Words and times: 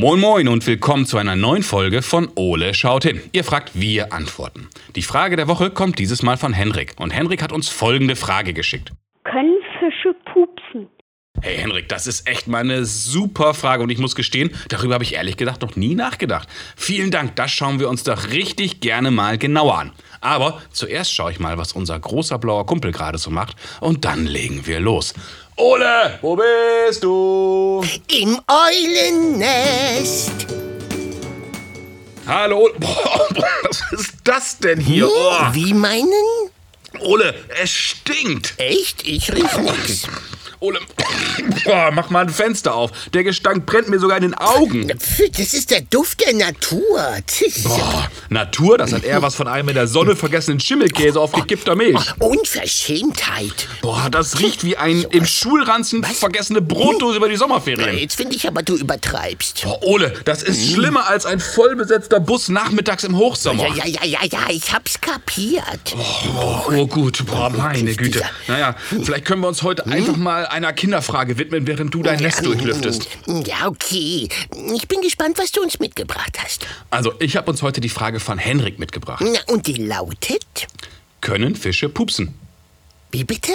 Moin 0.00 0.18
Moin 0.18 0.48
und 0.48 0.66
willkommen 0.66 1.04
zu 1.04 1.18
einer 1.18 1.36
neuen 1.36 1.62
Folge 1.62 2.00
von 2.00 2.30
Ole 2.34 2.72
schaut 2.72 3.04
hin. 3.04 3.20
Ihr 3.32 3.44
fragt, 3.44 3.78
wir 3.78 4.14
antworten. 4.14 4.70
Die 4.96 5.02
Frage 5.02 5.36
der 5.36 5.46
Woche 5.46 5.68
kommt 5.68 5.98
dieses 5.98 6.22
Mal 6.22 6.38
von 6.38 6.54
Henrik. 6.54 6.94
Und 6.98 7.10
Henrik 7.10 7.42
hat 7.42 7.52
uns 7.52 7.68
folgende 7.68 8.16
Frage 8.16 8.54
geschickt. 8.54 8.92
Können 9.24 9.58
Fische 9.78 10.14
pupsen? 10.32 10.88
Hey 11.42 11.58
Henrik, 11.58 11.90
das 11.90 12.06
ist 12.06 12.26
echt 12.26 12.48
mal 12.48 12.60
eine 12.60 12.86
super 12.86 13.52
Frage 13.52 13.82
und 13.82 13.90
ich 13.90 13.98
muss 13.98 14.14
gestehen, 14.14 14.50
darüber 14.68 14.94
habe 14.94 15.04
ich 15.04 15.14
ehrlich 15.14 15.36
gesagt 15.36 15.60
noch 15.60 15.76
nie 15.76 15.94
nachgedacht. 15.94 16.48
Vielen 16.76 17.10
Dank, 17.10 17.36
das 17.36 17.50
schauen 17.50 17.78
wir 17.78 17.90
uns 17.90 18.02
doch 18.02 18.30
richtig 18.30 18.80
gerne 18.80 19.10
mal 19.10 19.36
genauer 19.36 19.78
an. 19.78 19.92
Aber 20.22 20.62
zuerst 20.70 21.14
schaue 21.14 21.32
ich 21.32 21.40
mal, 21.40 21.58
was 21.58 21.72
unser 21.74 21.98
großer 21.98 22.38
blauer 22.38 22.64
Kumpel 22.64 22.92
gerade 22.92 23.18
so 23.18 23.30
macht 23.30 23.56
und 23.80 24.06
dann 24.06 24.26
legen 24.26 24.66
wir 24.66 24.80
los. 24.80 25.12
Ole, 25.60 26.18
wo 26.22 26.36
bist 26.36 27.04
du? 27.04 27.84
Im 28.08 28.40
Eulennest. 28.46 30.32
Hallo, 32.26 32.60
Ole. 32.60 32.72
Boah, 32.78 33.28
was 33.68 33.82
ist 33.92 34.14
das 34.24 34.56
denn 34.56 34.80
hier? 34.80 35.06
Oh, 35.06 35.42
Wie 35.52 35.74
meinen? 35.74 36.10
Ole, 37.00 37.34
es 37.62 37.70
stinkt. 37.70 38.54
Echt? 38.56 39.06
Ich 39.06 39.30
riech 39.34 39.58
nix. 39.58 40.08
Ole, 40.62 40.78
boah, 41.64 41.90
mach 41.90 42.10
mal 42.10 42.20
ein 42.20 42.28
Fenster 42.28 42.74
auf. 42.74 42.90
Der 43.14 43.24
Gestank 43.24 43.64
brennt 43.64 43.88
mir 43.88 43.98
sogar 43.98 44.18
in 44.18 44.24
den 44.24 44.34
Augen. 44.34 44.88
Das 44.88 45.54
ist 45.54 45.70
der 45.70 45.80
Duft 45.80 46.20
der 46.20 46.34
Natur. 46.34 47.16
Boah, 47.64 48.10
Natur, 48.28 48.76
das 48.76 48.92
hat 48.92 49.02
eher 49.02 49.22
was 49.22 49.34
von 49.34 49.48
einem 49.48 49.70
in 49.70 49.74
der 49.74 49.86
Sonne 49.86 50.16
vergessenen 50.16 50.60
Schimmelkäse 50.60 51.18
auf 51.18 51.32
gekippter 51.32 51.76
Milch. 51.76 51.98
Unverschämtheit. 52.18 53.68
Boah, 53.80 54.08
das 54.10 54.38
riecht 54.40 54.62
wie 54.62 54.76
ein 54.76 55.00
im 55.10 55.24
Schulranzen 55.24 56.04
vergessene 56.04 56.60
Brotdose 56.60 57.16
über 57.16 57.30
die 57.30 57.36
Sommerferien. 57.36 57.96
Jetzt 57.96 58.16
finde 58.16 58.36
ich 58.36 58.46
aber, 58.46 58.62
du 58.62 58.76
übertreibst. 58.76 59.62
Boah, 59.62 59.82
Ole, 59.82 60.12
das 60.26 60.42
ist 60.42 60.72
schlimmer 60.72 61.08
als 61.08 61.24
ein 61.24 61.40
vollbesetzter 61.40 62.20
Bus 62.20 62.50
nachmittags 62.50 63.04
im 63.04 63.16
Hochsommer. 63.16 63.66
Ja, 63.68 63.86
ja, 63.86 63.86
ja, 63.86 64.04
ja, 64.04 64.18
ja, 64.30 64.40
ich 64.50 64.70
hab's 64.74 65.00
kapiert. 65.00 65.96
Oh, 66.36 66.70
oh 66.70 66.86
gut, 66.86 67.24
boah, 67.24 67.48
meine 67.48 67.94
Güte. 67.94 68.22
Naja, 68.46 68.76
vielleicht 68.90 69.24
können 69.24 69.40
wir 69.40 69.48
uns 69.48 69.62
heute 69.62 69.86
einfach 69.86 70.16
mal 70.16 70.49
einer 70.50 70.72
Kinderfrage 70.72 71.38
widmen, 71.38 71.66
während 71.66 71.94
du 71.94 72.02
dein 72.02 72.20
Nest 72.20 72.44
durchlüftest. 72.44 73.08
Ja, 73.46 73.66
okay. 73.68 74.28
Ich 74.74 74.88
bin 74.88 75.00
gespannt, 75.00 75.38
was 75.38 75.52
du 75.52 75.62
uns 75.62 75.78
mitgebracht 75.78 76.38
hast. 76.42 76.66
Also, 76.90 77.12
ich 77.18 77.36
habe 77.36 77.50
uns 77.50 77.62
heute 77.62 77.80
die 77.80 77.88
Frage 77.88 78.20
von 78.20 78.38
Henrik 78.38 78.78
mitgebracht. 78.78 79.24
Na, 79.24 79.40
und 79.52 79.66
die 79.66 79.74
lautet? 79.74 80.66
Können 81.20 81.56
Fische 81.56 81.88
pupsen? 81.88 82.34
Wie 83.10 83.24
bitte? 83.24 83.52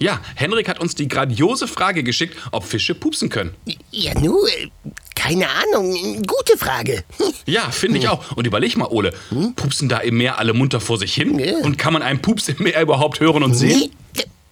Ja, 0.00 0.20
Henrik 0.36 0.68
hat 0.68 0.78
uns 0.78 0.94
die 0.94 1.08
grandiose 1.08 1.66
Frage 1.66 2.04
geschickt, 2.04 2.36
ob 2.52 2.64
Fische 2.64 2.94
pupsen 2.94 3.30
können. 3.30 3.54
Ja, 3.90 4.14
nur, 4.20 4.48
äh, 4.48 4.68
keine 5.16 5.46
Ahnung. 5.48 6.22
Gute 6.26 6.56
Frage. 6.56 7.04
Ja, 7.46 7.70
finde 7.70 7.98
ich 7.98 8.06
auch. 8.08 8.32
Und 8.36 8.46
überleg 8.46 8.76
mal, 8.76 8.88
Ole, 8.88 9.14
pupsen 9.56 9.88
da 9.88 9.96
im 9.98 10.18
Meer 10.18 10.38
alle 10.38 10.52
munter 10.52 10.80
vor 10.80 10.98
sich 10.98 11.14
hin? 11.14 11.38
Ja. 11.38 11.56
Und 11.62 11.78
kann 11.78 11.94
man 11.94 12.02
einen 12.02 12.20
Pups 12.20 12.46
im 12.50 12.62
Meer 12.62 12.82
überhaupt 12.82 13.20
hören 13.20 13.42
und 13.42 13.54
sehen? 13.54 13.78
Nee, 13.78 13.90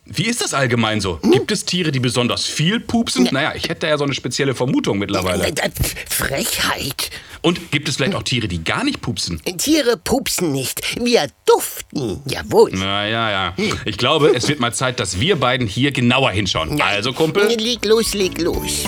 Wie 0.09 0.27
ist 0.27 0.41
das 0.41 0.55
allgemein 0.55 1.01
so? 1.01 1.19
Gibt 1.33 1.51
es 1.51 1.65
Tiere, 1.65 1.91
die 1.91 1.99
besonders 1.99 2.45
viel 2.45 2.79
pupsen? 2.79 3.29
Naja, 3.33 3.55
ich 3.57 3.69
hätte 3.69 3.89
ja 3.89 3.99
so 3.99 4.05
eine 4.05 4.15
spezielle 4.15 4.55
Vermutung 4.55 4.98
mittlerweile. 4.98 5.48
äh, 5.48 5.71
Frechheit. 6.09 7.11
Und 7.43 7.73
gibt 7.73 7.89
es 7.89 7.97
vielleicht 7.97 8.15
auch 8.15 8.23
Tiere, 8.23 8.47
die 8.47 8.63
gar 8.63 8.85
nicht 8.85 9.01
pupsen? 9.01 9.41
Tiere 9.59 9.97
pupsen 9.97 10.53
nicht. 10.53 10.81
Wir 11.05 11.27
duften. 11.45 12.21
Jawohl. 12.27 12.71
Na 12.73 13.07
ja, 13.09 13.31
ja. 13.31 13.55
Ich 13.85 13.98
glaube, 13.98 14.33
es 14.35 14.48
wird 14.48 14.61
mal 14.61 14.73
Zeit, 14.73 15.01
dass 15.01 15.19
wir 15.19 15.36
beiden 15.36 15.67
hier 15.67 15.91
genauer 15.91 16.30
hinschauen. 16.30 16.80
Also, 16.80 17.13
Kumpel. 17.13 17.47
Leg 17.59 17.85
los, 17.85 18.14
leg 18.14 18.41
los. 18.41 18.85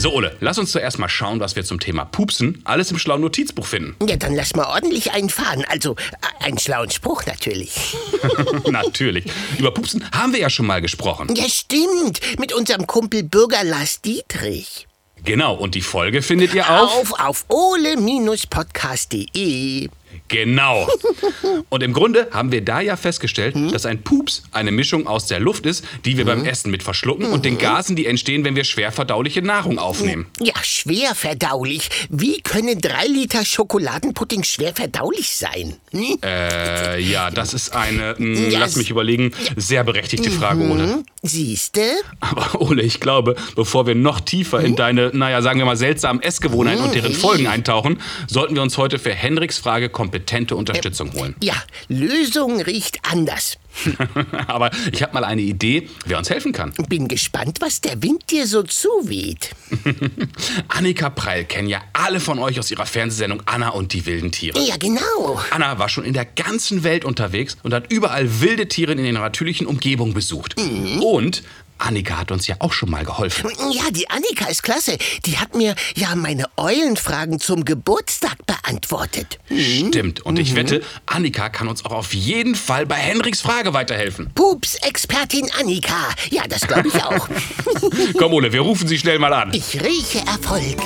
So, 0.00 0.14
Ole, 0.14 0.34
lass 0.40 0.56
uns 0.56 0.72
zuerst 0.72 0.98
mal 0.98 1.10
schauen, 1.10 1.40
was 1.40 1.56
wir 1.56 1.64
zum 1.64 1.78
Thema 1.78 2.06
Pupsen 2.06 2.62
alles 2.64 2.90
im 2.90 2.98
schlauen 2.98 3.20
Notizbuch 3.20 3.66
finden. 3.66 3.94
Ja, 4.08 4.16
dann 4.16 4.34
lass 4.34 4.56
mal 4.56 4.64
ordentlich 4.64 5.12
einfahren. 5.12 5.62
Also, 5.68 5.92
äh, 5.92 6.46
einen 6.46 6.56
schlauen 6.56 6.90
Spruch 6.90 7.26
natürlich. 7.26 7.94
Natürlich. 8.70 9.26
Über 9.58 9.74
Pupsen 9.74 10.10
haben 10.10 10.32
wir 10.32 10.40
ja 10.40 10.48
schon 10.48 10.64
mal 10.64 10.80
gesprochen. 10.80 11.28
Ja, 11.36 11.46
stimmt. 11.50 12.20
Mit 12.38 12.54
unserem 12.54 12.86
Kumpel 12.86 13.24
Bürger 13.24 13.62
Lars 13.62 14.00
Dietrich. 14.00 14.88
Genau, 15.22 15.54
und 15.54 15.74
die 15.74 15.82
Folge 15.82 16.22
findet 16.22 16.54
ihr 16.54 16.70
auf. 16.70 17.12
Auf, 17.12 17.20
auf 17.20 17.44
ole-podcast.de. 17.50 19.90
Genau. 20.30 20.88
Und 21.68 21.82
im 21.82 21.92
Grunde 21.92 22.28
haben 22.32 22.52
wir 22.52 22.64
da 22.64 22.80
ja 22.80 22.96
festgestellt, 22.96 23.54
dass 23.72 23.84
ein 23.84 24.02
Pups 24.02 24.42
eine 24.52 24.70
Mischung 24.70 25.06
aus 25.06 25.26
der 25.26 25.40
Luft 25.40 25.66
ist, 25.66 25.84
die 26.04 26.16
wir 26.16 26.24
beim 26.24 26.44
Essen 26.44 26.70
mit 26.70 26.82
verschlucken 26.82 27.26
und 27.26 27.44
den 27.44 27.58
Gasen, 27.58 27.96
die 27.96 28.06
entstehen, 28.06 28.44
wenn 28.44 28.56
wir 28.56 28.64
schwer 28.64 28.92
verdauliche 28.92 29.42
Nahrung 29.42 29.78
aufnehmen. 29.78 30.26
Ja, 30.40 30.54
schwer 30.62 31.14
verdaulich. 31.14 31.88
Wie 32.08 32.40
können 32.40 32.80
drei 32.80 33.06
Liter 33.06 33.44
Schokoladenpudding 33.44 34.44
schwer 34.44 34.74
verdaulich 34.74 35.36
sein? 35.36 35.76
Hm? 35.92 36.18
Äh, 36.24 37.00
ja, 37.00 37.30
das 37.30 37.54
ist 37.54 37.74
eine, 37.74 38.14
mh, 38.18 38.50
Ja, 38.50 38.60
lass 38.60 38.76
mich 38.76 38.90
überlegen, 38.90 39.32
sehr 39.56 39.84
berechtigte 39.84 40.30
Frage, 40.30 40.62
Ole. 40.62 41.02
Siehste? 41.22 41.82
Aber 42.20 42.60
Ole, 42.60 42.82
ich 42.82 43.00
glaube, 43.00 43.36
bevor 43.56 43.86
wir 43.86 43.94
noch 43.94 44.20
tiefer 44.20 44.60
in 44.60 44.76
deine, 44.76 45.10
naja, 45.12 45.42
sagen 45.42 45.58
wir 45.58 45.66
mal, 45.66 45.76
seltsamen 45.76 46.22
Essgewohnheiten 46.22 46.84
und 46.84 46.94
deren 46.94 47.12
Folgen 47.12 47.46
eintauchen, 47.46 48.00
sollten 48.26 48.54
wir 48.54 48.62
uns 48.62 48.78
heute 48.78 48.98
für 48.98 49.12
Henriks 49.12 49.58
Frage 49.58 49.88
kompetente 50.20 50.56
Unterstützung 50.56 51.12
holen. 51.14 51.34
Ja, 51.42 51.54
Lösung 51.88 52.60
riecht 52.60 52.98
anders. 53.10 53.58
Aber 54.46 54.70
ich 54.92 55.02
habe 55.02 55.14
mal 55.14 55.24
eine 55.24 55.40
Idee, 55.40 55.88
wer 56.04 56.18
uns 56.18 56.28
helfen 56.28 56.52
kann. 56.52 56.72
Bin 56.88 57.08
gespannt, 57.08 57.58
was 57.60 57.80
der 57.80 58.02
Wind 58.02 58.30
dir 58.30 58.46
so 58.46 58.62
zuweht. 58.62 59.50
Annika 60.68 61.08
Preil 61.08 61.44
kennen 61.44 61.68
ja 61.68 61.80
alle 61.92 62.20
von 62.20 62.38
euch 62.38 62.58
aus 62.58 62.70
ihrer 62.70 62.84
Fernsehsendung 62.84 63.42
Anna 63.46 63.70
und 63.70 63.92
die 63.92 64.04
wilden 64.06 64.32
Tiere. 64.32 64.60
Ja, 64.60 64.76
genau. 64.76 65.40
Anna 65.50 65.78
war 65.78 65.88
schon 65.88 66.04
in 66.04 66.12
der 66.12 66.24
ganzen 66.24 66.82
Welt 66.82 67.04
unterwegs 67.04 67.56
und 67.62 67.72
hat 67.72 67.90
überall 67.90 68.40
wilde 68.40 68.68
Tiere 68.68 68.92
in 68.92 69.04
ihrer 69.04 69.20
natürlichen 69.20 69.66
Umgebung 69.66 70.12
besucht. 70.12 70.56
Und 71.00 71.42
Annika 71.80 72.18
hat 72.18 72.30
uns 72.30 72.46
ja 72.46 72.56
auch 72.58 72.72
schon 72.72 72.90
mal 72.90 73.04
geholfen. 73.04 73.50
Ja, 73.72 73.90
die 73.90 74.08
Annika 74.10 74.46
ist 74.46 74.62
klasse. 74.62 74.98
Die 75.24 75.38
hat 75.38 75.54
mir 75.54 75.74
ja 75.96 76.14
meine 76.14 76.44
Eulenfragen 76.56 77.40
zum 77.40 77.64
Geburtstag 77.64 78.36
beantwortet. 78.46 79.38
Stimmt. 79.46 80.20
Und 80.20 80.38
ich 80.38 80.54
wette, 80.54 80.82
Annika 81.06 81.48
kann 81.48 81.68
uns 81.68 81.84
auch 81.84 81.92
auf 81.92 82.14
jeden 82.14 82.54
Fall 82.54 82.86
bei 82.86 82.96
Henriks 82.96 83.40
Frage 83.40 83.72
weiterhelfen. 83.72 84.30
Pups-Expertin 84.34 85.50
Annika. 85.58 86.10
Ja, 86.30 86.42
das 86.48 86.66
glaube 86.66 86.88
ich 86.88 87.02
auch. 87.02 87.28
Komm, 88.18 88.32
Ole, 88.34 88.52
wir 88.52 88.60
rufen 88.60 88.86
sie 88.86 88.98
schnell 88.98 89.18
mal 89.18 89.32
an. 89.32 89.52
Ich 89.52 89.80
rieche 89.82 90.18
Erfolg. 90.20 90.78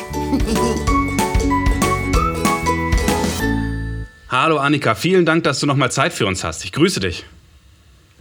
Hallo 4.28 4.58
Annika, 4.58 4.94
vielen 4.94 5.26
Dank, 5.26 5.44
dass 5.44 5.60
du 5.60 5.66
noch 5.66 5.76
mal 5.76 5.90
Zeit 5.90 6.12
für 6.12 6.26
uns 6.26 6.44
hast. 6.44 6.64
Ich 6.64 6.72
grüße 6.72 7.00
dich. 7.00 7.24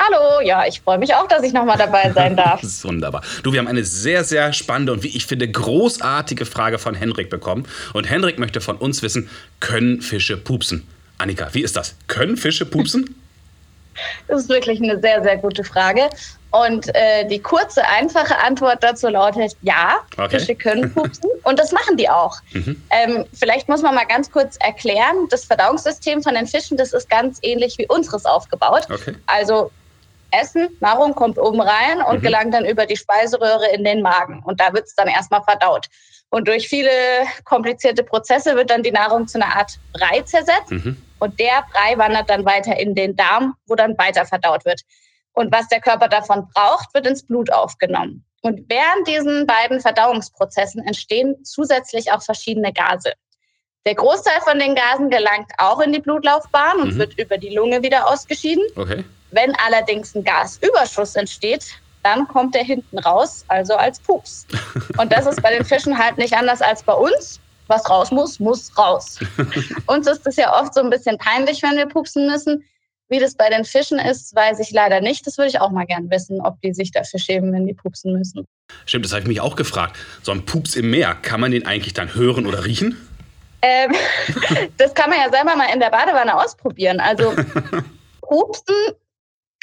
Hallo, 0.05 0.41
ja, 0.41 0.65
ich 0.65 0.81
freue 0.81 0.97
mich 0.97 1.13
auch, 1.13 1.27
dass 1.27 1.43
ich 1.43 1.53
nochmal 1.53 1.77
dabei 1.77 2.11
sein 2.11 2.35
darf. 2.35 2.61
Das 2.61 2.69
ist 2.77 2.85
wunderbar. 2.85 3.21
Du, 3.43 3.53
wir 3.53 3.59
haben 3.59 3.67
eine 3.67 3.83
sehr, 3.83 4.23
sehr 4.23 4.51
spannende 4.51 4.91
und 4.91 5.03
wie 5.03 5.15
ich 5.15 5.25
finde 5.25 5.49
großartige 5.49 6.45
Frage 6.45 6.79
von 6.79 6.95
Henrik 6.95 7.29
bekommen. 7.29 7.67
Und 7.93 8.09
Henrik 8.09 8.39
möchte 8.39 8.59
von 8.59 8.77
uns 8.77 9.01
wissen, 9.01 9.29
können 9.59 10.01
Fische 10.01 10.37
pupsen? 10.37 10.87
Annika, 11.19 11.49
wie 11.53 11.61
ist 11.61 11.75
das? 11.75 11.95
Können 12.07 12.37
Fische 12.37 12.65
pupsen? 12.65 13.15
Das 14.27 14.41
ist 14.41 14.49
wirklich 14.49 14.81
eine 14.81 14.99
sehr, 14.99 15.21
sehr 15.21 15.37
gute 15.37 15.63
Frage. 15.63 16.09
Und 16.49 16.87
äh, 16.95 17.27
die 17.27 17.37
kurze, 17.37 17.87
einfache 17.87 18.35
Antwort 18.39 18.81
dazu 18.81 19.07
lautet 19.07 19.55
ja, 19.61 19.97
Okay. 20.17 20.39
Fische 20.39 20.55
können 20.55 20.91
pupsen 20.95 21.29
und 21.43 21.59
das 21.59 21.71
machen 21.71 21.95
die 21.95 22.09
auch. 22.09 22.37
Ähm, 22.89 23.25
vielleicht 23.33 23.69
muss 23.69 23.83
man 23.83 23.93
mal 23.93 24.05
ganz 24.05 24.31
kurz 24.31 24.57
erklären, 24.61 25.27
das 25.29 25.45
Verdauungssystem 25.45 26.23
von 26.23 26.33
den 26.33 26.47
Fischen, 26.47 26.75
das 26.75 26.91
ist 26.91 27.07
ganz 27.07 27.37
ähnlich 27.43 27.77
wie 27.77 27.85
unseres 27.87 28.25
aufgebaut. 28.25 28.87
Okay. 28.89 29.13
Also 29.27 29.69
Essen, 30.33 30.69
Nahrung 30.79 31.15
kommt 31.15 31.37
oben 31.37 31.61
rein 31.61 32.01
und 32.01 32.21
gelangt 32.21 32.53
dann 32.53 32.65
über 32.65 32.85
die 32.85 32.97
Speiseröhre 32.97 33.71
in 33.73 33.83
den 33.83 34.01
Magen. 34.01 34.41
Und 34.43 34.59
da 34.59 34.73
wird 34.73 34.85
es 34.85 34.95
dann 34.95 35.07
erstmal 35.07 35.43
verdaut. 35.43 35.87
Und 36.29 36.47
durch 36.47 36.67
viele 36.67 36.89
komplizierte 37.45 38.03
Prozesse 38.03 38.55
wird 38.55 38.69
dann 38.71 38.81
die 38.83 38.91
Nahrung 38.91 39.27
zu 39.27 39.39
einer 39.39 39.55
Art 39.55 39.77
Brei 39.93 40.21
zersetzt. 40.21 40.71
Und 41.19 41.39
der 41.39 41.63
Brei 41.71 41.97
wandert 41.97 42.29
dann 42.29 42.43
weiter 42.43 42.77
in 42.77 42.95
den 42.95 43.15
Darm, 43.15 43.55
wo 43.67 43.75
dann 43.75 43.97
weiter 43.97 44.25
verdaut 44.25 44.65
wird. 44.65 44.81
Und 45.33 45.51
was 45.53 45.67
der 45.67 45.79
Körper 45.79 46.07
davon 46.07 46.47
braucht, 46.53 46.93
wird 46.93 47.07
ins 47.07 47.25
Blut 47.25 47.51
aufgenommen. 47.51 48.25
Und 48.41 48.69
während 48.69 49.07
diesen 49.07 49.47
beiden 49.47 49.79
Verdauungsprozessen 49.79 50.85
entstehen 50.85 51.35
zusätzlich 51.43 52.11
auch 52.11 52.21
verschiedene 52.21 52.73
Gase. 52.73 53.13
Der 53.85 53.95
Großteil 53.95 54.39
von 54.41 54.59
den 54.59 54.75
Gasen 54.75 55.09
gelangt 55.09 55.51
auch 55.57 55.79
in 55.81 55.93
die 55.93 55.99
Blutlaufbahn 55.99 56.81
und 56.81 56.97
wird 56.97 57.17
über 57.19 57.37
die 57.37 57.55
Lunge 57.55 57.83
wieder 57.83 58.07
ausgeschieden. 58.09 58.63
Okay. 58.75 59.03
Wenn 59.33 59.53
allerdings 59.55 60.15
ein 60.15 60.23
Gasüberschuss 60.23 61.15
entsteht, 61.15 61.65
dann 62.03 62.27
kommt 62.27 62.53
der 62.53 62.63
hinten 62.63 62.99
raus, 62.99 63.43
also 63.47 63.73
als 63.73 63.99
Pups. 63.99 64.45
Und 64.97 65.11
das 65.11 65.25
ist 65.25 65.41
bei 65.41 65.55
den 65.55 65.65
Fischen 65.65 65.97
halt 65.97 66.17
nicht 66.17 66.33
anders 66.33 66.61
als 66.61 66.83
bei 66.83 66.93
uns. 66.93 67.39
Was 67.67 67.89
raus 67.89 68.11
muss, 68.11 68.39
muss 68.39 68.77
raus. 68.77 69.19
Uns 69.87 70.05
ist 70.05 70.27
es 70.27 70.35
ja 70.35 70.61
oft 70.61 70.73
so 70.73 70.81
ein 70.81 70.89
bisschen 70.89 71.17
peinlich, 71.17 71.63
wenn 71.63 71.77
wir 71.77 71.87
pupsen 71.87 72.27
müssen. 72.27 72.63
Wie 73.07 73.19
das 73.19 73.35
bei 73.35 73.49
den 73.49 73.63
Fischen 73.63 73.99
ist, 73.99 74.35
weiß 74.35 74.59
ich 74.59 74.71
leider 74.71 74.99
nicht. 74.99 75.25
Das 75.25 75.37
würde 75.37 75.49
ich 75.49 75.61
auch 75.61 75.71
mal 75.71 75.85
gern 75.85 76.11
wissen, 76.11 76.41
ob 76.41 76.59
die 76.61 76.73
sich 76.73 76.91
dafür 76.91 77.19
schämen, 77.19 77.53
wenn 77.53 77.65
die 77.65 77.73
pupsen 77.73 78.13
müssen. 78.13 78.45
Stimmt, 78.85 79.05
das 79.05 79.13
habe 79.13 79.21
ich 79.21 79.27
mich 79.27 79.41
auch 79.41 79.55
gefragt. 79.55 79.97
So 80.23 80.33
ein 80.33 80.45
Pups 80.45 80.75
im 80.75 80.91
Meer, 80.91 81.15
kann 81.15 81.39
man 81.39 81.51
den 81.51 81.65
eigentlich 81.65 81.93
dann 81.93 82.13
hören 82.13 82.45
oder 82.45 82.65
riechen? 82.65 82.97
Ähm, 83.61 83.93
das 84.77 84.93
kann 84.93 85.09
man 85.09 85.19
ja 85.19 85.31
selber 85.31 85.55
mal 85.55 85.73
in 85.73 85.79
der 85.79 85.89
Badewanne 85.89 86.35
ausprobieren. 86.35 86.99
Also 86.99 87.33
pupsen 88.21 88.75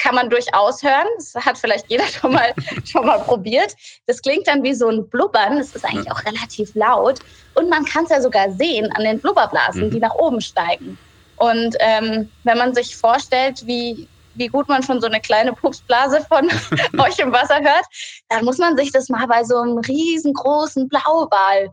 kann 0.01 0.15
man 0.15 0.29
durchaus 0.29 0.81
hören. 0.81 1.07
Das 1.17 1.35
hat 1.35 1.57
vielleicht 1.57 1.85
jeder 1.89 2.05
schon 2.07 2.33
mal, 2.33 2.53
schon 2.85 3.05
mal 3.05 3.19
probiert. 3.19 3.75
Das 4.07 4.21
klingt 4.21 4.47
dann 4.47 4.63
wie 4.63 4.73
so 4.73 4.89
ein 4.89 5.07
Blubbern. 5.09 5.57
Das 5.57 5.75
ist 5.75 5.85
eigentlich 5.85 6.11
auch 6.11 6.23
relativ 6.25 6.73
laut. 6.75 7.19
Und 7.53 7.69
man 7.69 7.85
kann 7.85 8.05
es 8.05 8.09
ja 8.09 8.21
sogar 8.21 8.51
sehen 8.51 8.91
an 8.93 9.03
den 9.03 9.19
Blubberblasen, 9.19 9.91
die 9.91 9.99
nach 9.99 10.15
oben 10.15 10.41
steigen. 10.41 10.97
Und 11.37 11.75
ähm, 11.79 12.29
wenn 12.43 12.57
man 12.57 12.73
sich 12.73 12.95
vorstellt, 12.95 13.65
wie, 13.65 14.07
wie 14.35 14.47
gut 14.47 14.67
man 14.67 14.83
schon 14.83 15.01
so 15.01 15.07
eine 15.07 15.19
kleine 15.19 15.53
Pupsblase 15.53 16.25
von 16.27 16.49
euch 16.99 17.19
im 17.19 17.31
Wasser 17.31 17.59
hört, 17.59 17.85
dann 18.29 18.45
muss 18.45 18.57
man 18.57 18.77
sich 18.77 18.91
das 18.91 19.09
mal 19.09 19.25
bei 19.27 19.43
so 19.43 19.57
einem 19.57 19.77
riesengroßen 19.79 20.87
Blauwal 20.87 21.71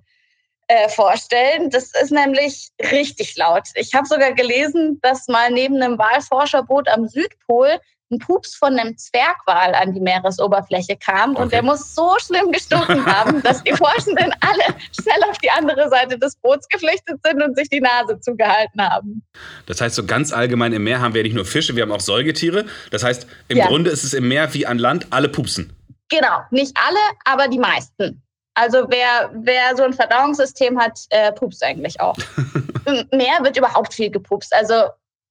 äh, 0.69 0.89
vorstellen. 0.89 1.71
Das 1.71 1.93
ist 2.03 2.11
nämlich 2.11 2.69
richtig 2.91 3.37
laut. 3.37 3.65
Ich 3.75 3.95
habe 3.95 4.07
sogar 4.07 4.33
gelesen, 4.33 4.99
dass 5.03 5.29
mal 5.29 5.51
neben 5.51 5.83
einem 5.83 5.99
Walforscherboot 5.99 6.89
am 6.89 7.07
Südpol 7.07 7.79
ein 8.11 8.19
Pups 8.19 8.55
von 8.55 8.79
einem 8.79 8.97
Zwergwal 8.97 9.75
an 9.75 9.93
die 9.93 10.01
Meeresoberfläche 10.01 10.97
kam 10.97 11.31
und 11.31 11.37
Okay. 11.37 11.49
der 11.51 11.63
muss 11.63 11.95
so 11.95 12.17
schlimm 12.19 12.51
gestunken 12.53 13.05
haben, 13.05 13.43
dass 13.45 13.63
die 13.65 13.73
Forschenden 13.73 14.33
alle 14.41 14.77
schnell 15.01 15.23
auf 15.31 15.37
die 15.39 15.51
andere 15.51 15.89
Seite 15.91 16.19
des 16.19 16.37
Boots 16.37 16.69
geflüchtet 16.69 17.21
sind 17.25 17.43
und 17.43 17.57
sich 17.57 17.69
die 17.69 17.81
Nase 17.81 18.19
zugehalten 18.21 18.81
haben. 18.83 19.23
Das 19.67 19.81
heißt, 19.81 19.95
so 19.95 20.05
ganz 20.07 20.33
allgemein 20.33 20.73
im 20.73 20.85
Meer 20.85 21.01
haben 21.01 21.15
wir 21.15 21.23
nicht 21.23 21.35
nur 21.35 21.45
Fische, 21.45 21.77
wir 21.77 21.83
haben 21.83 21.93
auch 21.93 22.01
Säugetiere. 22.01 22.65
Das 22.91 23.05
heißt, 23.05 23.27
im 23.49 23.59
Ja. 23.59 23.67
Grunde 23.67 23.91
ist 23.91 24.05
es 24.05 24.15
im 24.15 24.29
Meer 24.29 24.53
wie 24.55 24.67
an 24.67 24.79
Land, 24.79 25.07
alle 25.11 25.29
pupsen. 25.29 25.73
Genau, 26.09 26.39
nicht 26.51 26.75
alle, 26.77 26.99
aber 27.27 27.49
die 27.49 27.59
meisten. 27.59 28.23
Also 28.55 28.87
wer, 28.89 29.31
wer 29.35 29.77
so 29.77 29.85
ein 29.85 29.93
Verdauungssystem 29.93 30.81
hat, 30.81 30.99
äh, 31.11 31.31
pupst 31.33 31.63
eigentlich 31.63 32.01
auch. 32.01 32.17
Im 32.87 33.07
Meer 33.17 33.39
wird 33.43 33.57
überhaupt 33.57 33.95
viel 33.95 34.11
gepupst. 34.11 34.53
Also 34.55 34.87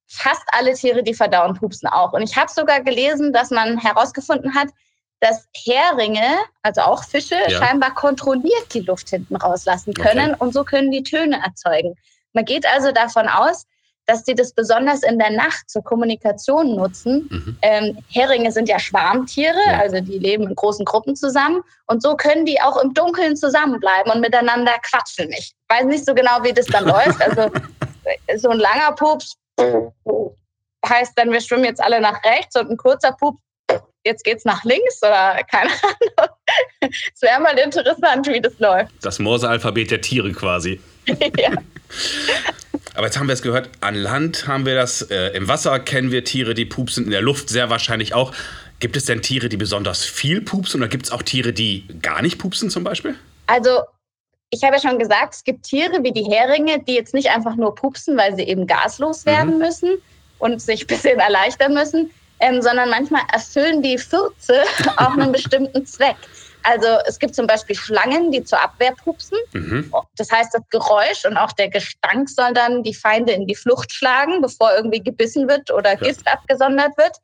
fast 0.07 0.43
alle 0.51 0.73
Tiere, 0.73 1.03
die 1.03 1.13
verdauen, 1.13 1.53
pupsen 1.53 1.87
auch. 1.89 2.13
Und 2.13 2.21
ich 2.21 2.35
habe 2.35 2.51
sogar 2.51 2.81
gelesen, 2.81 3.33
dass 3.33 3.51
man 3.51 3.77
herausgefunden 3.77 4.55
hat, 4.55 4.69
dass 5.19 5.47
Heringe, 5.65 6.37
also 6.61 6.81
auch 6.81 7.03
Fische, 7.03 7.35
Ja. 7.47 7.57
scheinbar 7.59 7.93
kontrolliert 7.95 8.73
die 8.73 8.81
Luft 8.81 9.09
hinten 9.09 9.35
rauslassen 9.35 9.93
können 9.93 10.33
und 10.35 10.53
so 10.53 10.63
können 10.63 10.91
die 10.91 11.03
Töne 11.03 11.41
erzeugen. 11.43 11.95
Man 12.33 12.45
geht 12.45 12.65
also 12.67 12.91
davon 12.91 13.27
aus, 13.27 13.65
dass 14.05 14.23
die 14.23 14.35
das 14.35 14.53
besonders 14.53 15.03
in 15.03 15.19
der 15.19 15.31
Nacht 15.31 15.69
zur 15.69 15.83
Kommunikation 15.83 16.75
nutzen. 16.75 17.27
Mhm. 17.29 17.57
Ähm, 17.61 17.97
Heringe 18.09 18.51
sind 18.53 18.69
ja 18.69 18.79
Schwarmtiere, 18.79 19.57
Ja. 19.65 19.79
also 19.79 19.99
die 19.99 20.19
leben 20.19 20.47
in 20.47 20.55
großen 20.55 20.85
Gruppen 20.85 21.15
zusammen 21.17 21.61
und 21.87 22.01
so 22.01 22.15
können 22.15 22.45
die 22.45 22.61
auch 22.61 22.77
im 22.81 22.93
Dunkeln 22.93 23.35
zusammenbleiben 23.35 24.11
und 24.13 24.21
miteinander 24.21 24.73
quatschen. 24.83 25.29
Ich 25.31 25.53
weiß 25.67 25.85
nicht 25.85 26.05
so 26.05 26.13
genau, 26.13 26.41
wie 26.43 26.53
das 26.53 26.67
dann 26.67 26.85
läuft. 27.09 27.21
Also 27.21 27.51
so 28.37 28.49
ein 28.49 28.59
langer 28.59 28.93
Pups 28.93 29.33
heißt 30.87 31.13
dann, 31.15 31.31
wir 31.31 31.41
schwimmen 31.41 31.65
jetzt 31.65 31.81
alle 31.81 32.01
nach 32.01 32.23
rechts 32.23 32.55
und 32.55 32.69
ein 32.69 32.77
kurzer 32.77 33.11
Pups, 33.13 33.39
jetzt 34.07 34.23
geht's 34.23 34.45
nach 34.45 34.63
links 34.63 35.01
oder 35.01 35.39
keine 35.49 35.69
Ahnung. 35.69 36.33
Es 37.13 37.21
wäre 37.21 37.39
mal 37.41 37.57
interessant, 37.57 38.27
wie 38.27 38.39
das 38.39 38.57
läuft. 38.59 38.91
Das 39.01 39.19
Morsealphabet 39.19 39.91
der 39.91 40.01
Tiere 40.01 40.31
quasi. 40.31 40.79
ja. 41.37 41.51
Aber 42.95 43.05
jetzt 43.05 43.19
haben 43.19 43.27
wir 43.27 43.33
es 43.33 43.41
gehört, 43.41 43.69
an 43.81 43.95
Land 43.95 44.47
haben 44.47 44.65
wir 44.65 44.75
das, 44.75 45.01
äh, 45.03 45.35
im 45.35 45.47
Wasser 45.47 45.79
kennen 45.79 46.11
wir 46.11 46.23
Tiere, 46.23 46.53
die 46.53 46.65
pupsen, 46.65 47.05
in 47.05 47.11
der 47.11 47.21
Luft 47.21 47.49
sehr 47.49 47.69
wahrscheinlich 47.69 48.13
auch. 48.13 48.33
Gibt 48.79 48.95
es 48.95 49.05
denn 49.05 49.21
Tiere, 49.21 49.49
die 49.49 49.57
besonders 49.57 50.05
viel 50.05 50.41
pupsen 50.41 50.81
oder 50.81 50.87
gibt 50.87 51.05
es 51.05 51.11
auch 51.11 51.21
Tiere, 51.21 51.51
die 51.51 51.85
gar 52.01 52.21
nicht 52.21 52.37
pupsen 52.39 52.69
zum 52.69 52.83
Beispiel? 52.83 53.15
Also, 53.47 53.81
ich 54.49 54.63
habe 54.63 54.75
ja 54.77 54.81
schon 54.81 54.99
gesagt, 54.99 55.35
es 55.35 55.43
gibt 55.43 55.63
Tiere 55.63 56.03
wie 56.03 56.11
die 56.11 56.23
Heringe, 56.23 56.83
die 56.83 56.95
jetzt 56.95 57.13
nicht 57.13 57.29
einfach 57.29 57.55
nur 57.55 57.75
pupsen, 57.75 58.17
weil 58.17 58.35
sie 58.35 58.43
eben 58.43 58.65
gaslos 58.65 59.25
werden 59.25 59.57
müssen 59.57 59.97
und 60.39 60.61
sich 60.61 60.83
ein 60.83 60.87
bisschen 60.87 61.19
erleichtern 61.19 61.73
müssen, 61.73 62.11
ähm, 62.39 62.61
sondern 62.61 62.89
manchmal 62.89 63.23
erfüllen 63.31 63.81
die 63.81 63.97
Fürze 63.97 64.63
auch 64.97 65.13
einen 65.13 65.31
bestimmten 65.31 65.85
Zweck. 65.85 66.17
Also 66.63 66.87
es 67.05 67.17
gibt 67.17 67.33
zum 67.33 67.47
Beispiel 67.47 67.75
Schlangen, 67.75 68.31
die 68.31 68.43
zur 68.43 68.61
Abwehr 68.61 68.93
pupsen. 69.03 69.37
Mhm. 69.53 69.91
Das 70.17 70.29
heißt, 70.31 70.53
das 70.53 70.61
Geräusch 70.69 71.23
und 71.25 71.37
auch 71.37 71.53
der 71.53 71.69
Gestank 71.69 72.29
soll 72.29 72.53
dann 72.53 72.83
die 72.83 72.93
Feinde 72.93 73.31
in 73.31 73.47
die 73.47 73.55
Flucht 73.55 73.93
schlagen, 73.93 74.41
bevor 74.41 74.75
irgendwie 74.75 75.01
gebissen 75.01 75.47
wird 75.47 75.71
oder 75.71 75.95
Gift 75.95 76.27
abgesondert 76.27 76.97
wird. 76.97 77.15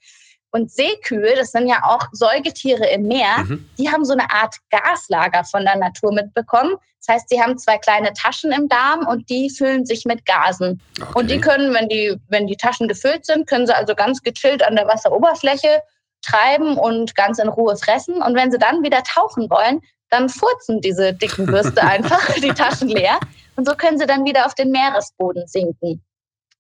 Und 0.56 0.72
Seekühe, 0.72 1.36
das 1.36 1.52
sind 1.52 1.68
ja 1.68 1.82
auch 1.84 2.08
Säugetiere 2.12 2.86
im 2.90 3.08
Meer, 3.08 3.40
Mhm. 3.40 3.68
die 3.80 3.90
haben 3.90 4.06
so 4.06 4.14
eine 4.14 4.30
Art 4.32 4.56
Gaslager 4.70 5.44
von 5.44 5.66
der 5.66 5.76
Natur 5.78 6.14
mitbekommen. 6.14 6.76
Das 7.06 7.16
heißt, 7.16 7.30
sie 7.30 7.42
haben 7.42 7.58
zwei 7.58 7.78
kleine 7.80 8.14
Taschen 8.14 8.52
im 8.52 8.70
Darm 8.70 9.08
und 9.08 9.30
die 9.30 9.50
füllen 9.50 9.86
sich 9.86 10.06
mit 10.06 10.26
Gasen. 10.28 10.80
Und 11.16 11.30
die 11.32 11.38
Okay. 11.40 11.50
können, 11.50 11.74
wenn 11.74 11.90
die, 11.90 12.16
wenn 12.30 12.46
die 12.48 12.56
Taschen 12.56 12.88
gefüllt 12.88 13.26
sind, 13.26 13.48
können 13.48 13.66
sie 13.66 13.76
also 13.76 13.96
ganz 13.96 14.22
gechillt 14.22 14.64
an 14.64 14.76
der 14.76 14.88
Wasseroberfläche 14.88 15.82
treiben 16.22 16.78
und 16.78 17.16
ganz 17.16 17.40
in 17.40 17.50
Ruhe 17.50 17.76
fressen. 17.76 18.22
Und 18.22 18.36
wenn 18.36 18.52
sie 18.52 18.60
dann 18.60 18.84
wieder 18.84 19.02
tauchen 19.04 19.50
wollen, 19.50 19.82
dann 20.12 20.30
furzen 20.30 20.80
diese 20.82 21.14
dicken 21.14 21.48
Würste 21.48 21.82
einfach 21.88 22.22
die 22.36 22.54
Taschen 22.54 22.88
leer. 22.90 23.18
Und 23.56 23.68
so 23.68 23.74
können 23.76 23.98
sie 23.98 24.06
dann 24.06 24.24
wieder 24.24 24.46
auf 24.46 24.54
den 24.54 24.70
Meeresboden 24.72 25.48
sinken. 25.48 26.04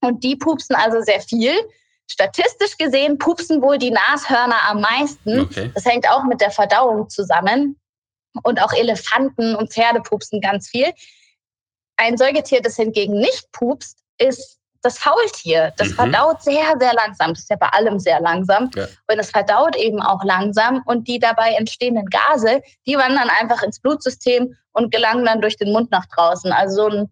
Und 0.02 0.24
die 0.24 0.36
pupsen 0.36 0.76
also 0.76 1.00
sehr 1.02 1.22
viel. 1.22 1.54
Statistisch 2.08 2.78
gesehen 2.78 3.18
pupsen 3.18 3.62
wohl 3.62 3.78
die 3.78 3.92
Nashörner 3.92 4.62
am 4.70 4.82
meisten. 4.82 5.42
Okay. 5.42 5.72
Das 5.74 5.86
hängt 5.86 6.08
auch 6.10 6.24
mit 6.24 6.42
der 6.42 6.52
Verdauung 6.52 7.10
zusammen. 7.10 7.80
Und 8.44 8.62
auch 8.62 8.74
Elefanten 8.74 9.56
und 9.56 9.72
Pferde 9.72 10.02
pupsen 10.02 10.42
ganz 10.42 10.68
viel. 10.70 10.92
Ein 11.98 12.18
Säugetier, 12.18 12.62
das 12.62 12.76
hingegen 12.76 13.20
nicht 13.20 13.52
pupst, 13.52 14.00
ist 14.18 14.60
das 14.82 14.98
Faultier. 14.98 15.72
Das 15.78 15.90
Mhm. 15.90 15.94
verdaut 15.94 16.42
sehr, 16.44 16.76
sehr 16.80 16.94
langsam. 16.94 17.30
Das 17.30 17.40
ist 17.44 17.50
ja 17.50 17.56
bei 17.56 17.70
allem 17.70 18.00
sehr 18.00 18.20
langsam. 18.20 18.70
Ja. 18.76 18.86
Und 19.08 19.20
es 19.20 19.30
verdaut 19.32 19.76
eben 19.76 20.02
auch 20.02 20.24
langsam. 20.24 20.82
Und 20.86 21.08
die 21.08 21.20
dabei 21.20 21.52
entstehenden 21.54 22.08
Gase, 22.08 22.62
die 22.86 22.98
wandern 22.98 23.30
einfach 23.30 23.64
ins 23.64 23.80
Blutsystem 23.80 24.56
und 24.74 24.92
gelangen 24.92 25.26
dann 25.26 25.40
durch 25.40 25.56
den 25.56 25.72
Mund 25.72 25.92
nach 25.92 26.06
draußen. 26.08 26.52
Also 26.52 26.76
so 26.76 26.90
ein 26.90 27.10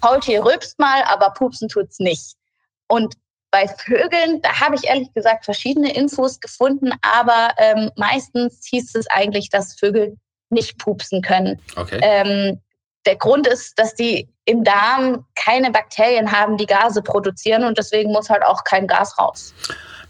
Faultier 0.00 0.44
rülpst 0.44 0.78
mal, 0.80 1.02
aber 1.04 1.30
pupsen 1.30 1.68
tut's 1.68 2.00
nicht. 2.00 2.34
Und 2.88 3.14
bei 3.52 3.68
Vögeln, 3.68 4.40
da 4.42 4.60
habe 4.60 4.74
ich 4.74 4.88
ehrlich 4.88 5.12
gesagt 5.12 5.44
verschiedene 5.44 5.94
Infos 5.94 6.40
gefunden, 6.40 6.90
aber 7.02 7.50
ähm, 7.58 7.90
meistens 7.96 8.66
hieß 8.68 8.96
es 8.96 9.06
eigentlich, 9.08 9.50
dass 9.50 9.78
Vögel 9.78 10.16
nicht 10.50 10.78
pupsen 10.78 11.22
können. 11.22 11.60
Okay. 11.76 12.00
Ähm, 12.02 12.60
der 13.06 13.16
Grund 13.16 13.46
ist, 13.46 13.78
dass 13.78 13.94
die 13.94 14.28
im 14.44 14.64
Darm 14.64 15.24
keine 15.34 15.70
Bakterien 15.70 16.30
haben, 16.32 16.56
die 16.56 16.66
Gase 16.66 17.02
produzieren 17.02 17.64
und 17.64 17.78
deswegen 17.78 18.12
muss 18.12 18.28
halt 18.28 18.42
auch 18.44 18.64
kein 18.64 18.86
Gas 18.86 19.18
raus. 19.18 19.54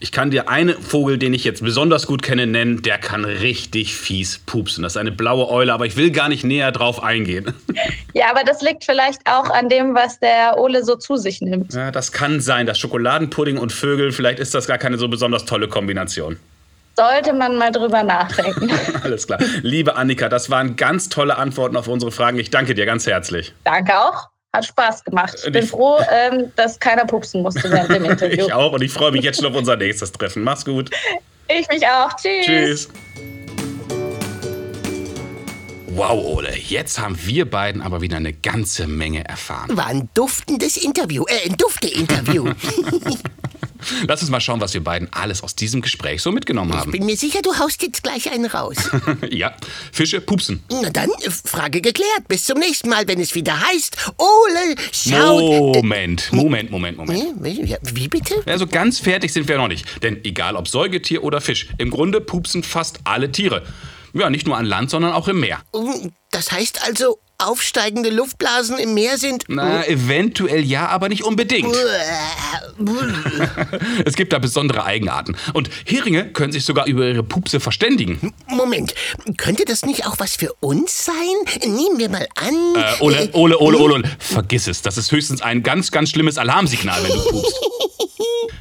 Ich 0.03 0.11
kann 0.11 0.33
dir 0.33 0.49
einen 0.49 0.83
Vogel, 0.83 1.17
den 1.17 1.33
ich 1.33 1.45
jetzt 1.45 1.63
besonders 1.63 2.09
gut 2.09 2.23
kenne, 2.23 2.49
nennen, 2.49 2.83
der 2.83 2.99
kann 2.99 3.25
richtig 3.25 3.95
fies 3.95 4.41
pupsen. 4.47 4.83
Das 4.83 4.95
ist 4.95 4.97
eine 4.97 5.13
blaue 5.13 5.49
Eule, 5.49 5.73
aber 5.73 5.87
ich 5.87 5.97
will 5.97 6.11
gar 6.11 6.29
nicht 6.29 6.43
näher 6.43 6.73
drauf 6.73 7.03
eingehen. 7.03 7.55
Ja, 8.15 8.27
aber 8.31 8.45
das 8.45 8.61
liegt 8.61 8.85
vielleicht 8.85 9.23
auch 9.25 9.49
an 9.49 9.71
dem, 9.71 9.95
was 9.95 10.21
der 10.21 10.59
Ole 10.59 10.85
so 10.85 10.97
zu 10.97 11.17
sich 11.17 11.41
nimmt. 11.41 11.73
Ja, 11.73 11.91
das 11.91 12.13
kann 12.13 12.43
sein, 12.43 12.67
dass 12.67 12.79
Schokoladenpudding 12.79 13.57
und 13.57 13.73
Vögel, 13.73 14.13
vielleicht 14.13 14.39
ist 14.39 14.55
das 14.55 14.67
gar 14.67 14.77
keine 14.77 14.99
so 14.99 15.09
besonders 15.09 15.47
tolle 15.47 15.67
Kombination. 15.67 16.39
Sollte 16.97 17.33
man 17.33 17.57
mal 17.57 17.71
drüber 17.73 18.03
nachdenken. 18.03 18.71
Alles 19.03 19.27
klar. 19.27 19.39
Liebe 19.63 19.97
Annika, 19.97 20.29
das 20.29 20.51
waren 20.51 20.77
ganz 20.77 21.09
tolle 21.09 21.39
Antworten 21.39 21.77
auf 21.77 21.89
unsere 21.89 22.13
Fragen. 22.13 22.39
Ich 22.39 22.51
danke 22.51 22.75
dir 22.75 22.85
ganz 22.87 23.07
herzlich. 23.07 23.55
Danke 23.65 23.99
auch. 23.99 24.29
Hat 24.53 24.67
Spaß 24.67 25.03
gemacht. 25.05 25.35
Ich 25.47 25.51
bin 25.53 25.65
ich- 25.65 25.71
froh, 25.71 25.99
ähm, 26.11 26.53
dass 26.57 26.79
keiner 26.79 27.07
pupsen 27.07 27.41
musste 27.43 27.71
während 27.71 27.91
dem 27.95 28.05
Interview. 28.11 28.45
Ich 28.47 28.53
auch 28.53 28.73
und 28.73 28.83
ich 28.83 28.93
freue 28.93 29.11
mich 29.13 29.23
jetzt 29.23 29.41
schon 29.41 29.51
auf 29.51 29.57
unser 29.57 29.77
nächstes 29.77 30.13
Treffen. 30.13 30.43
Mach's 30.45 30.65
gut. 30.67 30.91
Ich 31.49 31.67
mich 31.69 31.87
auch. 31.87 32.15
Tschüss. 32.17 32.45
Tschüss. 32.47 32.89
Wow, 35.95 36.25
Ole, 36.25 36.57
jetzt 36.57 36.99
haben 36.99 37.19
wir 37.23 37.51
beiden 37.51 37.83
aber 37.83 38.01
wieder 38.01 38.17
eine 38.17 38.33
ganze 38.33 38.87
Menge 38.87 39.27
erfahren. 39.29 39.77
War 39.77 39.89
ein 39.89 40.09
duftendes 40.15 40.79
Interview, 40.79 41.25
äh, 41.29 41.51
ein 41.51 41.57
Dufte-Interview. 41.59 42.51
Lass 44.07 44.21
uns 44.23 44.31
mal 44.31 44.41
schauen, 44.41 44.61
was 44.61 44.75
wir 44.75 44.83
beiden 44.83 45.09
alles 45.13 45.43
aus 45.43 45.55
diesem 45.55 45.81
Gespräch 45.83 46.23
so 46.23 46.33
mitgenommen 46.33 46.75
haben. 46.75 46.91
Bin 46.91 47.07
mir 47.07 47.17
sicher, 47.17 47.41
du 47.43 47.57
haust 47.59 47.83
jetzt 47.83 48.03
gleich 48.03 48.31
einen 48.31 48.47
raus. 48.47 48.77
Ja, 49.31 49.55
Fische 49.93 50.21
pupsen. 50.21 50.63
Na 50.71 50.91
dann, 50.91 51.09
äh, 51.23 51.31
Frage 51.31 51.81
geklärt. 51.81 52.29
Bis 52.29 52.45
zum 52.45 52.59
nächsten 52.59 52.89
Mal, 52.89 53.07
wenn 53.09 53.21
es 53.21 53.35
wieder 53.35 53.59
heißt, 53.61 53.97
Ole 54.19 54.77
schaut... 54.93 55.77
Moment, 55.77 56.33
Moment, 56.33 56.71
Moment, 56.71 56.97
Moment. 56.99 57.47
Äh, 57.47 57.79
wie- 57.95 58.09
bitte? 58.09 58.35
Also 58.47 58.67
ganz 58.67 58.99
fertig 58.99 59.33
sind 59.33 59.49
wir 59.49 59.57
noch 59.59 59.69
nicht. 59.69 60.03
Denn 60.03 60.23
egal 60.25 60.57
ob 60.57 60.69
Säugetier 60.69 61.23
oder 61.25 61.41
Fisch, 61.41 61.69
im 61.79 61.91
Grunde 61.91 62.21
pupsen 62.21 62.63
fast 62.63 63.01
alle 63.05 63.31
Tiere. 63.33 63.63
Ja, 64.15 64.29
nicht 64.29 64.47
nur 64.47 64.57
an 64.57 64.67
Land, 64.67 64.91
sondern 64.91 65.13
auch 65.13 65.29
im 65.29 65.41
Meer. 65.41 65.61
Mm, 65.75 66.09
Das 66.31 66.53
heißt 66.53 66.83
also, 66.87 67.19
aufsteigende 67.47 68.11
Luftblasen 68.11 68.79
im 68.79 68.95
Meer 68.95 69.19
sind? 69.19 69.45
Na, 69.49 69.87
eventuell 69.87 70.65
ja, 70.65 70.89
aber 70.89 71.09
nicht 71.09 71.25
unbedingt. 71.25 71.77
Es 74.05 74.15
gibt 74.15 74.33
da 74.33 74.39
besondere 74.39 74.85
Eigenarten. 74.85 75.37
Und 75.53 75.71
Heringe 75.85 76.33
können 76.33 76.53
sich 76.53 76.65
sogar 76.65 76.87
über 76.87 77.07
ihre 77.07 77.23
Pupse 77.23 77.61
verständigen. 77.61 78.33
Moment, 78.49 78.95
könnte 79.37 79.65
das 79.65 79.85
nicht 79.85 80.07
auch 80.07 80.19
was 80.19 80.37
für 80.37 80.53
uns 80.61 81.05
sein? 81.05 81.15
Nehmen 81.61 81.99
wir 81.99 82.09
mal 82.09 82.27
an. 82.35 82.75
Äh, 82.75 83.01
Ole, 83.01 83.31
Ole, 83.33 83.59
Ole, 83.59 83.79
Ole, 83.79 83.95
Ole, 83.95 84.11
vergiss 84.19 84.67
es. 84.67 84.83
Das 84.83 84.97
ist 84.97 85.13
höchstens 85.13 85.43
ein 85.43 85.63
ganz, 85.63 85.91
ganz 85.91 86.11
schlimmes 86.11 86.39
Alarmsignal, 86.39 87.03
wenn 87.03 87.13
du 87.13 87.23
pupst. 87.23 87.55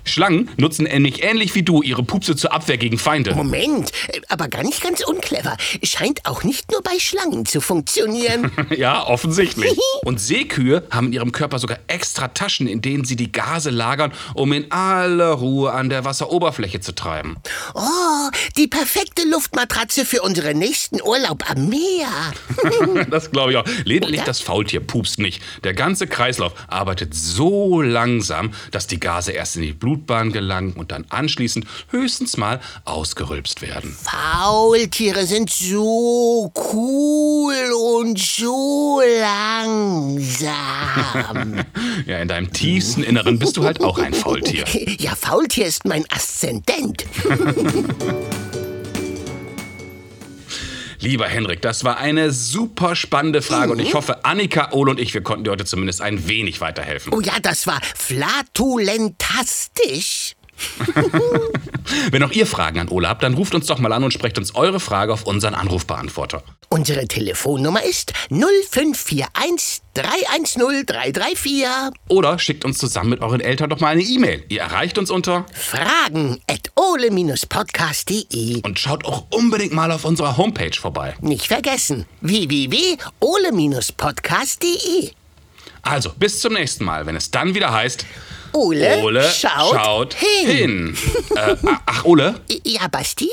Schlangen 0.03 0.49
nutzen 0.57 0.83
nämlich 0.83 1.23
ähnlich 1.23 1.55
wie 1.55 1.63
du 1.63 1.81
ihre 1.81 2.03
Pupse 2.03 2.35
zur 2.35 2.51
Abwehr 2.53 2.77
gegen 2.77 2.97
Feinde. 2.97 3.35
Moment, 3.35 3.91
aber 4.29 4.47
gar 4.47 4.63
nicht 4.63 4.81
ganz 4.81 5.01
unclever. 5.01 5.55
Scheint 5.83 6.25
auch 6.25 6.43
nicht 6.43 6.71
nur 6.71 6.81
bei 6.81 6.99
Schlangen 6.99 7.45
zu 7.45 7.61
funktionieren. 7.61 8.51
Ja, 8.81 9.05
offensichtlich. 9.05 9.77
Und 10.03 10.19
Seekühe 10.19 10.83
haben 10.89 11.07
in 11.07 11.13
ihrem 11.13 11.31
Körper 11.31 11.59
sogar 11.59 11.77
extra 11.87 12.29
Taschen, 12.29 12.67
in 12.67 12.81
denen 12.81 13.05
sie 13.05 13.15
die 13.15 13.31
Gase 13.31 13.69
lagern, 13.69 14.11
um 14.33 14.53
in 14.53 14.71
aller 14.71 15.31
Ruhe 15.31 15.71
an 15.71 15.89
der 15.89 16.05
Wasseroberfläche 16.05 16.79
zu 16.79 16.95
treiben. 16.95 17.37
Oh, 17.75 18.29
die 18.57 18.67
perfekte 18.67 19.23
Luftmatratze 19.29 20.05
für 20.05 20.21
unseren 20.21 20.57
nächsten 20.57 21.01
Urlaub 21.01 21.49
am 21.49 21.69
Meer. 21.69 22.07
Das 23.09 23.31
glaube 23.31 23.51
ich 23.51 23.57
auch. 23.57 23.65
Lediglich 23.83 24.21
das 24.21 24.41
Faultier 24.41 24.79
pupst 24.79 25.19
nicht. 25.19 25.41
Der 25.63 25.73
ganze 25.73 26.07
Kreislauf 26.07 26.53
arbeitet 26.67 27.13
so 27.13 27.81
langsam, 27.81 28.53
dass 28.71 28.87
die 28.87 28.99
Gase 28.99 29.31
erst 29.31 29.55
in 29.57 29.63
die 29.63 29.73
Blutbahn 29.73 30.31
gelangen 30.31 30.73
und 30.73 30.91
dann 30.91 31.05
anschließend 31.09 31.65
höchstens 31.89 32.37
mal 32.37 32.59
ausgerülpst 32.85 33.61
werden. 33.61 33.95
Faultiere 34.01 35.25
sind 35.25 35.49
so 35.49 36.51
cool 36.73 37.55
und 37.99 38.19
so 38.19 38.50
langsam. 39.21 40.51
Ja, 42.05 42.19
in 42.19 42.27
deinem 42.27 42.51
tiefsten 42.51 43.01
Inneren 43.03 43.39
bist 43.39 43.55
du 43.57 43.63
halt 43.63 43.81
auch 43.81 43.97
ein 43.99 44.13
Faultier. 44.13 44.65
Ja, 44.99 45.15
Faultier 45.15 45.65
ist 45.67 45.85
mein 45.85 46.03
Aszendent. 46.09 47.05
Lieber 50.99 51.27
Henrik, 51.27 51.61
das 51.61 51.83
war 51.83 51.97
eine 51.97 52.31
super 52.31 52.95
spannende 52.95 53.41
Frage 53.41 53.71
und 53.71 53.79
ich 53.79 53.95
hoffe, 53.95 54.23
Annika, 54.23 54.69
Ole 54.71 54.91
und 54.91 54.99
ich, 54.99 55.15
wir 55.15 55.21
konnten 55.21 55.45
dir 55.45 55.51
heute 55.51 55.65
zumindest 55.65 55.99
ein 56.01 56.27
wenig 56.27 56.61
weiterhelfen. 56.61 57.11
Oh 57.13 57.21
ja, 57.21 57.33
das 57.41 57.65
war 57.65 57.81
flatulentastisch. 57.95 60.35
Wenn 62.11 62.23
auch 62.23 62.31
ihr 62.31 62.45
Fragen 62.45 62.79
an 62.79 62.89
Ole 62.89 63.09
habt, 63.09 63.23
dann 63.23 63.33
ruft 63.33 63.55
uns 63.55 63.67
doch 63.67 63.79
mal 63.79 63.93
an 63.93 64.03
und 64.03 64.11
sprecht 64.13 64.37
uns 64.37 64.55
eure 64.55 64.79
Frage 64.79 65.13
auf 65.13 65.23
unseren 65.23 65.53
Anrufbeantworter. 65.53 66.43
Unsere 66.69 67.07
Telefonnummer 67.07 67.83
ist 67.83 68.13
0541 68.29 69.81
310 69.93 70.85
334. 70.85 71.65
Oder 72.07 72.39
schickt 72.39 72.63
uns 72.63 72.77
zusammen 72.77 73.09
mit 73.09 73.21
euren 73.21 73.41
Eltern 73.41 73.69
doch 73.69 73.81
mal 73.81 73.89
eine 73.89 74.03
E-Mail. 74.03 74.45
Ihr 74.47 74.61
erreicht 74.61 74.97
uns 74.97 75.11
unter 75.11 75.45
Fragen 75.53 76.39
at 76.49 76.71
ole-podcast.de. 76.75 78.61
und 78.63 78.79
schaut 78.79 79.03
auch 79.05 79.25
unbedingt 79.31 79.73
mal 79.73 79.91
auf 79.91 80.05
unserer 80.05 80.37
Homepage 80.37 80.77
vorbei. 80.79 81.15
Nicht 81.19 81.47
vergessen, 81.47 82.05
www.ole-podcast.de. 82.21 85.11
Also, 85.81 86.11
bis 86.17 86.39
zum 86.39 86.53
nächsten 86.53 86.85
Mal, 86.85 87.05
wenn 87.05 87.15
es 87.15 87.31
dann 87.31 87.55
wieder 87.55 87.73
heißt, 87.73 88.05
Ole, 88.53 89.01
Ole 89.03 89.23
schaut, 89.31 90.13
hin. 90.13 90.47
hin. 90.47 90.97
äh, 91.35 91.55
ach, 91.85 92.03
Ole, 92.05 92.35
Ja, 92.65 92.87
Basti? 92.87 93.29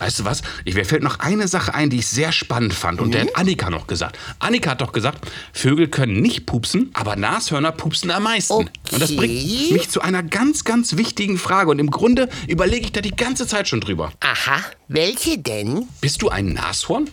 weißt 0.00 0.18
du 0.18 0.24
was? 0.24 0.42
Ich, 0.66 0.74
mir 0.74 0.84
fällt 0.84 1.02
noch 1.02 1.20
eine 1.20 1.48
Sache 1.48 1.72
ein, 1.72 1.88
die 1.88 1.98
ich 2.00 2.06
sehr 2.08 2.30
spannend 2.32 2.74
fand 2.74 3.00
und 3.00 3.14
der 3.14 3.22
hat 3.22 3.36
Annika 3.36 3.70
noch 3.70 3.86
gesagt. 3.86 4.18
Annika 4.38 4.70
hat 4.72 4.80
doch 4.82 4.92
gesagt, 4.92 5.26
Vögel 5.52 5.88
können 5.88 6.20
nicht 6.20 6.44
pupsen, 6.44 6.90
aber 6.94 7.16
Nashörner 7.16 7.72
pupsen 7.72 8.10
am 8.10 8.24
meisten. 8.24 8.52
Und 8.52 8.70
das 8.90 9.14
bringt 9.16 9.32
Okay. 9.40 9.68
mich 9.72 9.88
zu 9.88 10.02
einer 10.02 10.22
ganz, 10.22 10.64
ganz 10.64 10.96
wichtigen 10.96 11.38
Frage 11.38 11.70
und 11.70 11.78
im 11.78 11.90
Grunde 11.90 12.28
überlege 12.48 12.84
ich 12.84 12.92
da 12.92 13.00
die 13.00 13.12
ganze 13.16 13.46
Zeit 13.46 13.68
schon 13.68 13.80
drüber. 13.80 14.12
Aha, 14.20 14.58
welche 14.88 15.38
denn? 15.38 15.88
Bist 16.02 16.20
du 16.20 16.28
ein 16.28 16.52
Nashorn? 16.52 17.08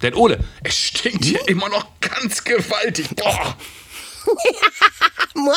Denn 0.00 0.14
Ole, 0.14 0.40
es 0.64 0.74
stinkt 0.76 1.24
hier 1.24 1.46
immer 1.48 1.68
noch 1.68 1.86
ganz 2.00 2.42
gewaltig. 2.42 3.08
Boah, 3.14 3.56
Mua, 5.34 5.54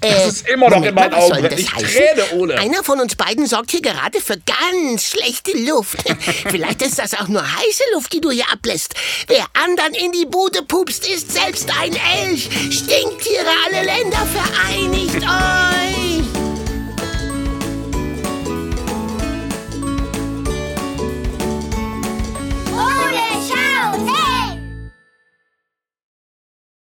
äh, 0.00 0.10
das 0.10 0.26
ist 0.34 0.48
immer 0.48 0.68
noch 0.68 0.76
Moment 0.76 0.88
in 0.88 0.94
meinen 0.94 1.14
Augen. 1.14 1.42
das. 1.42 1.58
Ich 1.58 1.74
heißen? 1.74 1.88
träne, 1.88 2.40
Ole. 2.40 2.58
Einer 2.58 2.84
von 2.84 3.00
uns 3.00 3.16
beiden 3.16 3.46
sorgt 3.46 3.70
hier 3.70 3.82
gerade 3.82 4.20
für 4.20 4.36
ganz 4.38 5.10
schlechte 5.10 5.56
Luft. 5.58 5.98
Vielleicht 6.48 6.82
ist 6.82 6.98
das 6.98 7.14
auch 7.14 7.28
nur 7.28 7.42
heiße 7.42 7.82
Luft, 7.94 8.12
die 8.12 8.20
du 8.20 8.30
hier 8.30 8.50
ablässt. 8.52 8.94
Wer 9.26 9.46
anderen 9.54 9.94
in 9.94 10.12
die 10.12 10.26
Bude 10.26 10.62
pupst, 10.62 11.08
ist 11.08 11.32
selbst 11.32 11.70
ein 11.80 11.96
Elch. 12.20 12.48
Stinktiere 12.70 13.50
alle 13.66 13.84
Länder 13.84 14.26
vereint. 14.26 15.97